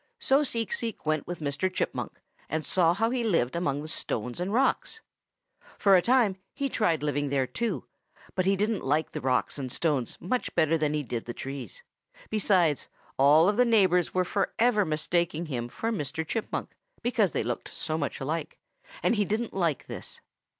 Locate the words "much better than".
10.19-10.95